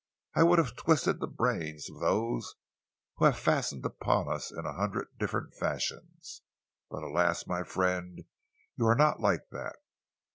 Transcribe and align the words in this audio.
I 0.33 0.41
would 0.41 0.57
have 0.57 0.75
twisted 0.75 1.19
the 1.19 1.27
brains 1.27 1.87
of 1.87 1.99
those 1.99 2.55
who 3.17 3.25
have 3.25 3.37
fastened 3.37 3.85
upon 3.85 4.29
us 4.33 4.51
in 4.51 4.65
a 4.65 4.73
hundred 4.73 5.09
different 5.19 5.53
fashions. 5.53 6.41
But 6.89 7.03
alas, 7.03 7.45
my 7.45 7.61
friend, 7.61 8.25
you 8.77 8.87
are 8.87 8.95
not 8.95 9.19
like 9.19 9.47
that!" 9.51 9.75